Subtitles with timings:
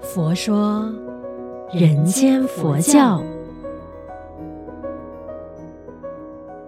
[0.00, 0.92] 佛说
[1.72, 3.22] 人间佛教。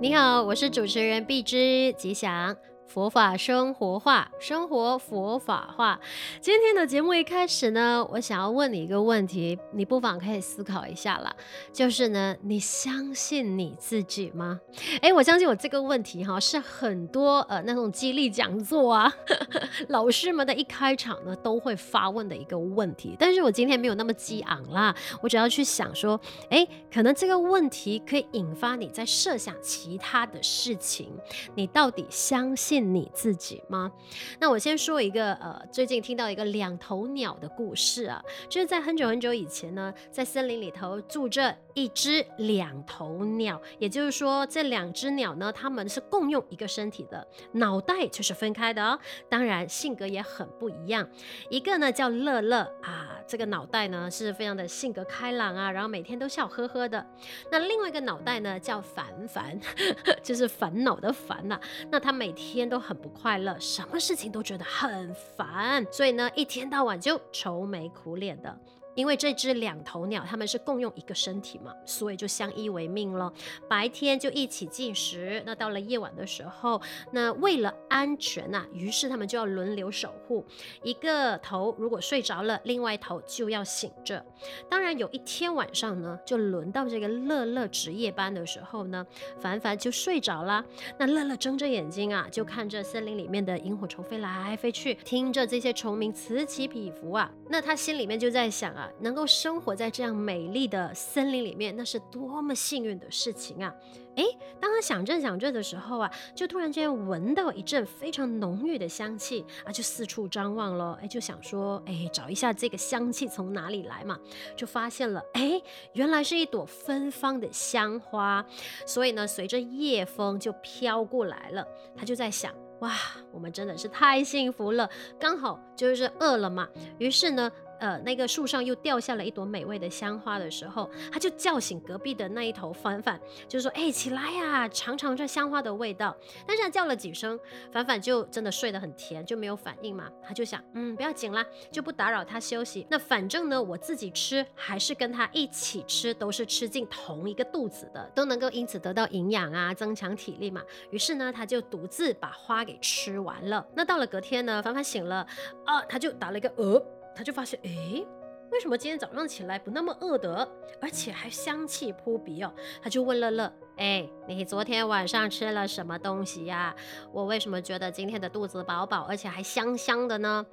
[0.00, 2.56] 你好，我是主持人碧芝吉祥。
[2.86, 5.98] 佛法生活化，生活佛法化。
[6.40, 11.34] 今天的节目一开始呢，我想要问你一个问题，你不妨可以思考一下啦。
[11.72, 14.60] 就是呢，你相信你自己吗？
[15.00, 19.10] 哎，我相信我这个问题哈，是很多呃那种激励讲座啊，
[19.88, 23.16] 老师们的一开场呢都会发问的一个问题。
[23.18, 31.10] 但是我今天没有那么激昂啦，我只要去想说，哎，可能这个问题可以引发你在设想其他的事情，
[31.54, 33.92] 你到底相信信你自己吗？
[34.40, 48.98] 那我先说一个呃，最近听到一个两头鸟的故事啊，就是在很久很久以前呢，在森林里头住着一只两头鸟，也就是说这两只鸟呢，它们是共用一个身体的，脑袋却是分开的哦。
[49.28, 51.06] 当然性格也很不一样，
[51.50, 57.06] 一个呢叫乐乐啊，这个脑袋呢是非常的性格开朗啊，然后每天都笑呵呵的。
[57.50, 59.60] 那另外一个脑袋呢叫烦烦，
[60.24, 61.60] 就是烦恼的烦呐、
[61.90, 68.58] 那他每天都很不快乐，什么事情都觉得很烦，所以呢一天到晚就愁眉苦脸的。
[68.94, 73.32] 因为这只两头鸟，它们是共用一个身体嘛，所以就相依为命了。
[73.68, 76.80] 白天就一起进食，那到了夜晚的时候，
[77.12, 80.44] 那为了安全呐、于是他们就要轮流守护。
[80.82, 84.24] 一个头如果睡着了，另外一头就要醒着。
[84.68, 89.06] 当然有一天晚上呢，就轮到这个乐乐值夜班的时候呢，
[89.38, 90.64] 凡凡就睡着了。
[90.98, 98.81] 那乐乐睁着眼睛啊，就看着森林里面的萤火虫飞来飞去，听着这些虫鸣此起彼伏啊，那他心里面就在想啊。
[99.00, 103.74] 能够生活在这样美丽的森林里面，那是多么幸运的事情啊！
[104.16, 104.24] 诶，
[104.60, 114.18] 当他想着想着的时候啊，就突然间闻到一阵非常浓郁的香气啊，就四处张望了，诶，就想说，诶，找一下这个香气从哪里来嘛，
[114.54, 115.62] 就发现了，诶，
[115.94, 118.44] 原来是一朵芬芳的香花，
[118.86, 121.66] 所以呢，随着夜风就飘过来了。
[121.96, 122.94] 他就在想，哇，
[123.32, 126.68] 我们真的是太幸福了，刚好就是饿了嘛，
[126.98, 127.50] 于是呢。
[127.82, 136.16] 呃，那个树上又掉下了一朵美味的香花的时候，他就叫醒隔壁的那一头凡凡，就说：“哎，起来呀，尝尝这香花的味道。”
[136.46, 137.36] 但是他叫了几声，
[137.72, 140.08] 凡凡就真的睡得很甜，就没有反应嘛。
[140.22, 142.86] 他就想，嗯，不要紧啦，就不打扰他休息。
[142.88, 150.62] 那反正呢，我自己吃还是跟他一起吃，都是吃进同一个肚子的，都能够因此得到营养啊，增强体力嘛。
[150.90, 153.66] 于是呢，他就独自把花给吃完了。
[153.74, 155.26] 那到了隔天呢，凡凡醒了
[155.64, 156.80] 啊，他就打了一个嗝。
[157.14, 158.06] 他就发现，诶，
[158.50, 160.48] 为什么今天早上起来不那么饿的，
[160.80, 162.52] 而且还香气扑鼻哦？
[162.82, 166.74] 他就问乐乐，诶，你昨天晚上吃了什么东西呀？
[167.12, 170.44] 我为什么觉得今天的肚子饱饱，而且还香香的呢？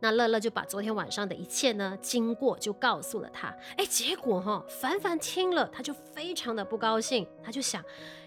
[0.00, 3.54] 那乐乐就把昨天晚上的一切呢经过就告诉了他。
[3.76, 7.84] 诶，结果哈，凡凡听了他就非常的不高兴，他就想。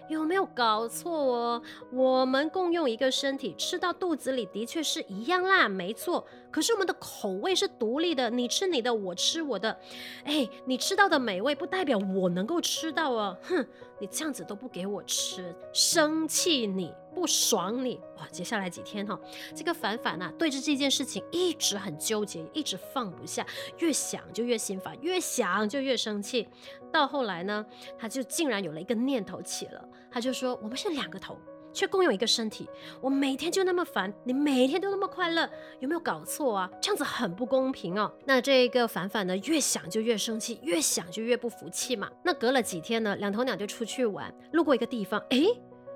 [0.08, 1.62] 有没有搞错哦？
[1.90, 6.26] 我们共用一个身体，吃到肚子里的确是一样啦，没错。
[6.50, 9.78] 可是我们的口味是独立的，你吃你的，我吃我的。
[10.24, 13.36] 哎，你吃到的美味不代表我能够吃到哦。
[13.42, 13.66] 哼，
[13.98, 16.94] 你这样子都不给我吃，生气你。
[17.16, 18.28] 不爽你哇！
[18.30, 19.20] 接下来几天哈、哦，
[19.54, 23.46] 这个凡凡呐，对着这件事情一直很纠结，一直放不下，
[23.78, 26.46] 越想就越心烦，越想就越生气。
[26.92, 27.64] 到后来呢，
[27.98, 31.38] 他就竟然有了一个念头起了，他就说：“我们是两个头，
[31.74, 32.66] 却共用一个身体，
[33.02, 35.46] 我每天就那么烦，你每天都那么快乐，
[35.78, 36.70] 有没有搞错啊？
[36.80, 42.10] 这样子很不公平哦。”那这个凡凡呢，越想就越生气，越想就越不服气嘛。
[42.24, 45.48] 那隔了几天呢，两头鸟就出去玩，路过一个地方，诶。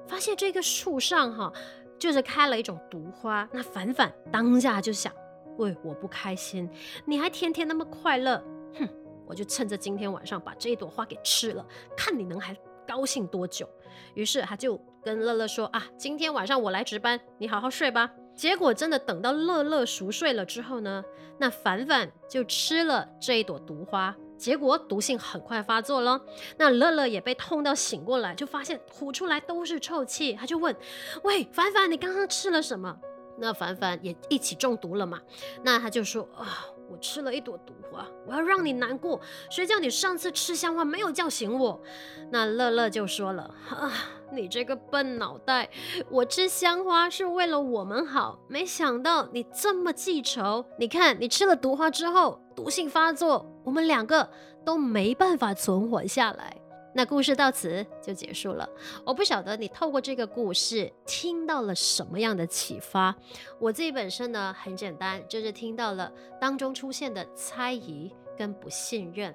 [0.06, 1.50] 发现这个树上哈，
[1.98, 3.48] 就是开了一种毒花。
[3.50, 5.10] 那凡凡当下就想：
[5.56, 6.69] 喂，我不开心，
[7.06, 8.44] 你还天天那么快乐，
[8.75, 8.86] 哼，
[9.26, 11.66] 我就趁着今天晚上把这一朵花给吃了，
[11.97, 12.54] 看你能还
[12.91, 13.69] 高兴多久。
[14.15, 18.11] 于是他就跟乐乐说：啊，今天晚上我来值班，你好好睡吧。
[18.34, 21.04] 结果真的等到乐乐熟睡了之后呢，
[21.39, 24.16] 那凡凡就吃了这一朵毒花。
[24.39, 26.19] 结果毒性很快发作了，
[26.57, 30.75] 那乐乐也被痛到醒过来，就发现吐出来都是臭气，他就问
[31.22, 32.97] ：“喂，凡凡，你刚刚吃了什么？”
[33.39, 35.21] 那凡凡也一起中毒了嘛，
[35.63, 41.81] 那他就说：“啊，我吃了一朵毒花，我要让你难过，谁叫你上次吃香花没有叫醒我？”
[42.33, 43.92] 那乐乐就说了：“啊，
[44.33, 45.71] 你这个笨脑袋，
[46.10, 50.65] 我吃香花是为了我们好，没想到你这么记仇。
[50.78, 54.31] 你看，你吃了毒花之后，毒性发作。”我们两个
[54.65, 56.57] 都没办法存活下来。
[56.95, 58.69] 那故事到此就结束了。
[59.04, 63.15] 我不晓得你透过这个故事听到了什么样的启发。
[63.59, 68.13] 我自己本身呢，很简单，就是听到了当中出现的猜疑。
[68.41, 69.34] 跟不信任，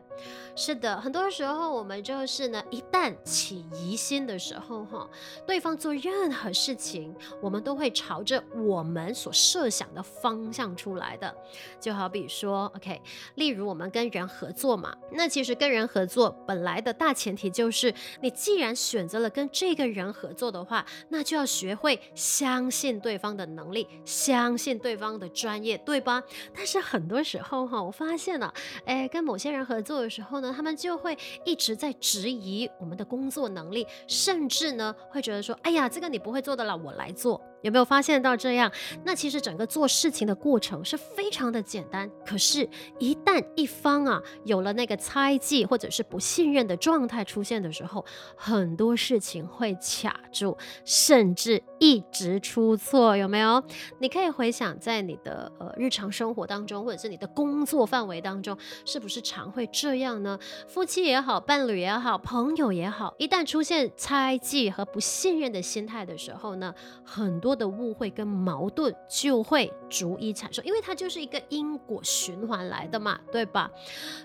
[0.56, 5.08] 是的，很多时候我们就是呢，一旦起疑心的时候，哈，
[5.46, 11.32] 对方做任何事情，我们都会朝着我们所设想的方向出来的。
[11.80, 13.00] 就好比说，OK，
[13.36, 26.24] 例如我们跟人合作嘛，那其实跟人合作本来的大前提就是，你既然选择了跟这个人合作的话，那就要学会相信对方的能力，相信对方的专业，对吧？
[26.56, 28.52] 但是很多时候哈，我发现了，
[28.86, 28.95] 哎。
[29.08, 38.72] 跟某些人合作的时候呢，他们就会一直在质疑我们的工作能力，甚至呢会觉得说：“哎呀，这个你不会做的了，我来做。”有没有发现到这样？
[39.04, 42.70] 那其实整个做事情的过程是非常的简单，可是，
[43.00, 53.18] 一旦一方啊有了那个猜忌或者是不信任的状态出现的时候，很多事情会卡住，甚至一直出错。
[53.18, 53.64] 有没有？
[53.98, 60.38] 你可以回想在你的呃日常生活当中，或者是你的工作范围当中，是不是常会这样呢？
[60.68, 66.72] 夫妻也好，伴侣也好，朋友也好，一旦出现猜忌和不信任的心态的时候呢，
[67.04, 67.55] 很多。
[67.56, 73.72] 的误会跟矛盾就会逐一产生，因为它就是一个因果循环来的嘛，对吧？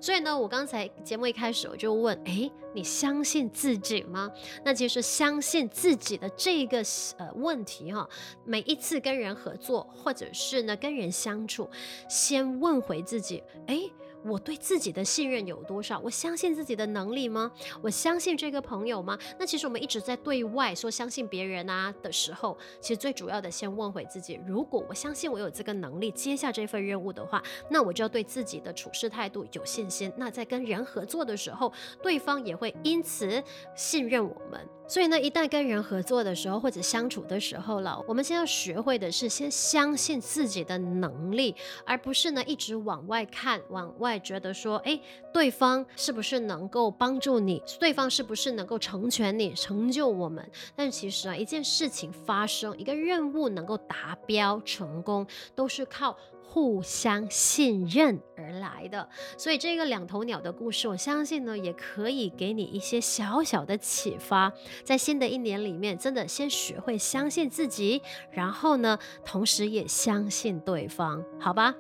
[0.01, 4.31] 所以呢，我刚才节目一开始我就问，诶，你相信自己吗？
[4.65, 6.83] 那其实相信自己的这个
[7.19, 8.09] 呃问题哈，
[8.45, 11.69] 每一次跟人合作或者是呢跟人相处，
[12.09, 13.91] 先问回自己，诶。
[14.25, 15.99] 我对自己的信任有多少？
[16.01, 17.51] 我相信自己的能力吗？
[17.83, 19.19] 我相信这个朋友吗？
[19.39, 30.13] 那其实我们一直在对外说相信别人啊的时候，其实最主要的先问回自己：如果我相信我有这个能力接下这份任务的话，那我就要对自己的处事态度有信心。
[30.17, 33.43] 那在跟人合作的时候，对方也会因此
[33.75, 34.61] 信任我们。
[34.91, 41.55] 所以呢，一旦跟人合作的时候或者相处的时候了，我们先要学会的是先相信自己的能力，
[41.87, 45.01] 而不是呢一直往外看，往外觉得说，诶，
[45.33, 47.63] 对方是不是能够帮助你？
[47.79, 50.45] 对方是不是能够成全你、成就我们？
[50.75, 56.17] 但其实啊，一件事情发生，一个任务能够达标成功，都是靠。
[56.53, 59.09] 互相信任而来的，
[59.39, 64.53] 所以这个两头鸟的故事，我相信呢，也可以给你一些小小的启发。
[64.83, 68.03] 在新的一年里面，真的先学会相信自己，
[68.33, 71.73] 然后呢，同时也相信对方，好吧？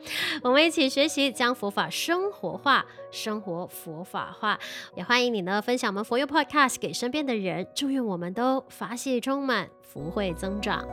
[0.45, 4.57] 我们一起学习，将佛法生活化，生活佛法化。
[4.95, 7.67] 也欢迎你呢，分享我们佛佑 Podcast 给身边的人。
[7.75, 10.87] 祝愿我们都法喜充满，福慧增长。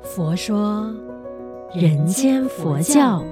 [0.00, 1.19] 佛说。
[1.72, 3.24] 人间佛教。